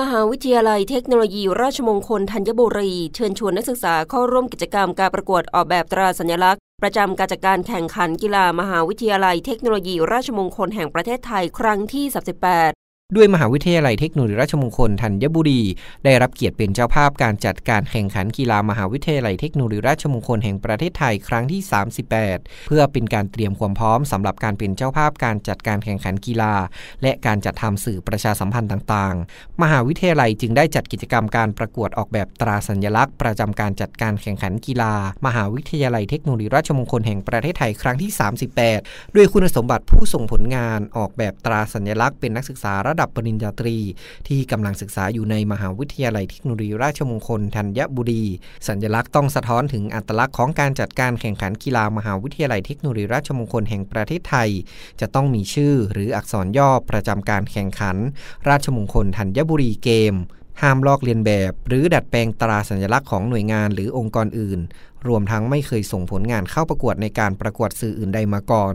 [0.00, 12.04] มหาวิทยาลัยเทคโนโลยีราชมงคลธัญบุรี เชิญชวนนักศึกษาเข้าร่วมกิจกรรมการประกวดออกแบบตราสัญลักษณ์ ประจำการจัดการแข่งขันกีฬามหาวิทยาลัยเทคโนโลยีราชมงคลแห่งประเทศไทยครั้งที่
[12.50, 12.81] 38
[13.16, 15.62] ด้วยมหาวิทยาลัยเทคโนโลยีราชมงคลธัญบุรี
[16.04, 21.60] ได้รับเกียรติเป็นเจ้าภาพการจัดการแข่งขันกีฬามหาวิทยาลัยเทคโนโลยีราชมงคลแห่งประเทศไทยครั้งที่
[22.14, 26.54] 38 เพื่อเป็นการเตรียมความพร้อมสำหรับการเป็นเจ้าภาพการจัดการแข่งขันกีฬา
[27.02, 34.92] และการจัดทำสื่อประชาสัมพันธ์ต่างๆ มหาวิทยาลัยจึงได้จัดกิจกรรมการประกวดออกแบบตราสัญลักษณ์ ประจำการจัดการแข่งขันกีฬา
[35.26, 38.10] มหาวิทยาลัยเทคโนโลยีราชมงคลแห่งประเทศไทยครั้งที่
[38.62, 43.76] 38 ด้วยคุณสมบัติผู้ส่งผลงานออกแบบตราสัญลักษณ์เป็นนักศึกษาระดับปริญญาตรี
[44.28, 48.24] ที่กำลังศึกษาอยู่ในมหาวิทยาลัยเทคโนโลยีราชมงคลธัญบุรี
[48.68, 54.50] สัญลักษณ์ต้องสะท้อนถึงอัตลักษณ์ของการจัดการแข่งขันกีฬามหาวิทยาลัยเทคโนโลยีราชมงคลแห่งประเทศไทย
[55.00, 57.96] จะต้องมีชื่อหรืออักษรย่อประจำการแข่งขัน
[58.48, 60.14] ราชมงคลธัญบุรีเกม
[60.62, 64.60] ห้ามลอกเลียนแบบ หรือดัดแปลงตราสัญลักษณ์ของหน่วยงานหรือองค์กรอื่น
[65.08, 68.74] รวมทั้งไม่เคยส่งผลงานเข้าประกวดในการประกวดสื่ออื่นใดมาก่อน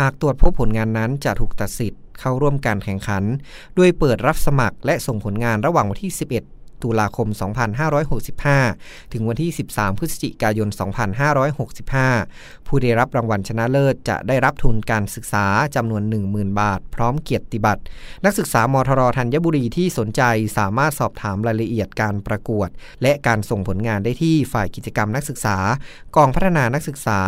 [0.00, 3.24] หากตรวจพบผลงานนั้นจะถูกตัดสิทธิ์ เข้าร่วมการแข่งขัน
[3.78, 7.28] ด้วยเปิดรับสมัครและส่งผลงานระหว่างวันที่ 11 ตุลาคม
[8.00, 10.68] 2565 ถึงวันที่ 13 พฤศจิกายน
[11.48, 17.82] 2565 ผู้ได้รับรางวัลชนะเลิศจะได้รับทุนการศึกษาจำนวน 10,000 บาท พร้อมเกียรติบัตร
[18.24, 20.22] นักศึกษามทรธัญบุรีที่สนใจ
[20.58, 22.68] สามารถสอบถามรายละเอียดการประกวด
[23.02, 25.56] และการส่งผลงานได้ที่ฝ่ายกิจกรรมนักศึกษา
[26.16, 27.18] กองพัฒนานักศึกษา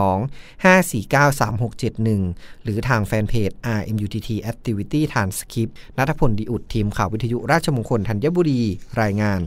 [0.00, 1.42] 02 549
[1.80, 8.62] 3671 หรือทางแฟนเพจ RMUTT Activity Transcript นัทพลดีอุดทีมข่าววิทยุราชมงคลธัญบุรี
[9.00, 9.40] รายงาน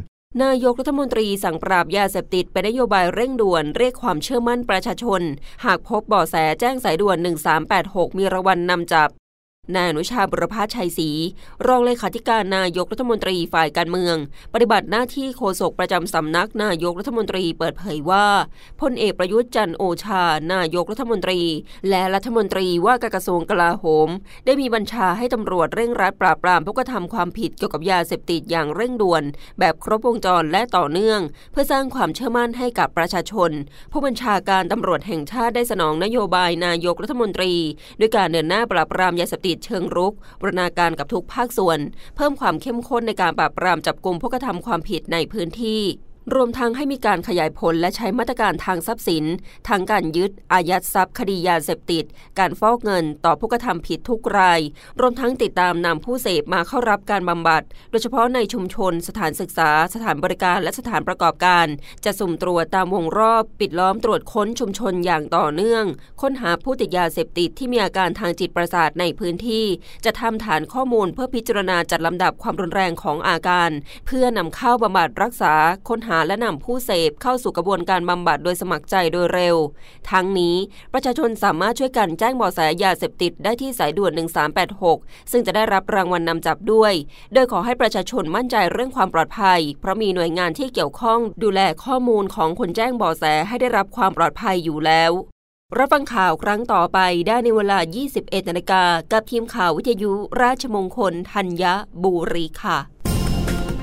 [0.44, 5.22] นายกรัฐมนตรีสั่งปราบยาเสพติดเป็นนโยบายเร่งด่วนเรียกความเชื่อมั่นประชาชน
[5.66, 7.18] หากพบเบาะแสแจ้งสายด่วน
[7.68, 9.10] 1386 มีรางวัลนำจับ
[9.76, 11.10] นายอนุชาบุรพาชัยศรี
[11.68, 14.16] รองเลขาธิการนายกรัฐมนตรีฝ่ายการเมือง
[14.54, 18.28] ปฏิบัติหน้าที่โฆษกประจำสำนักนายกรัฐมนตรีเปิดเผยว่า
[18.82, 20.24] พลเอกประยุทธ์จันทร์โอชา
[20.54, 21.42] นายกรัฐมนตรี
[21.90, 24.10] และรัฐมนตรีว่าการกระทรวงกลาโหม
[24.46, 29.24] ได้มีบัญชาให้ตำรวจเร่งรัดปราบปรามผู้กระทำความผิดเกี่ยวกับยาเสพติดอย่างเร่งด่วน
[29.60, 31.20] แบบครบวงจรและต่อเนื่อง
[31.52, 33.52] เพื่อสร้างความเชื่อมั่นให้กับประชาชน
[33.92, 37.54] ผู้บัญชาการตำรวจแห่งชาติได้สนองนโยบายนายกรัฐมนตรี
[38.00, 41.80] ด้วยการเดินหน้าปราบปรามยาเสพติดเชิงรุกบรณาการกับทุกภาคส่วน
[42.16, 45.82] เพิ่มความเข้มข้นในการปราบปรามจับกลุ่มผู้กระทำความผิดในพื้นที่
[46.34, 49.24] รวมทั้งให้มีการขยายผลและใช้มาตรการทางทรัพย์สิน
[49.68, 52.04] ทางการยึด อายัดทรัพย์ คดียาเสพติด
[52.40, 54.60] การฟอกเงินต่อผู้กระทำผิดทุกราย
[55.00, 61.66] รวมทั้งติดตามนำผู้เสพมาเข้ารับการบำบัด โดยเฉพาะในชุมชน สถานศึกษา สถานบริการและสถานประกอบการ
[62.06, 65.84] จะสุ่มตรวจตามวงรอบ ปิดล้อมตรวจค้นชุมชนอย่างต่อเนื่อง
[66.22, 69.66] ค้นหาผู้ติดยาเสพติดที่มีอาการทางจิตประสาทในพื้นที่
[70.06, 73.70] จะทำฐานข้อมูลเพื่อพิจารณาจัดลำดับความรุนแรงของอาการ
[74.08, 75.56] เพื่อนำเข้าบำบัดรักษา
[75.90, 79.56] ค้นหาและนำผู้เสพเข้าสู่กระบวนการบำบัดโดยสมัครใจโดยเร็ว
[80.12, 80.56] ทั้งนี้
[80.94, 84.12] ประชาชนสามารถช่วยกันแจ้งเบาะแสยาเสพติดได้ที่สายด่วน
[84.72, 86.94] 1386 ซึ่งจะได้รับรางวัลนนำจับด้วย
[87.34, 95.14] โดยขอให้ประชาชนมั่นใจเรื่องความปลอดภัย เพราะมีหน่วยงานที่เกี่ยวข้องดูแลข้อมูลของคนแจ้งเบาะแสให้ได้รับความปลอดภัยอยู่แล้ว
[95.78, 97.80] รับฟังข่าวครั้งต่อไปได้ในเวลา
[98.14, 100.12] 21นาฬิกากับทีมข่าววิทยุ
[100.42, 101.64] ราชมงคลธัญ
[102.04, 103.05] บุรีค่ะ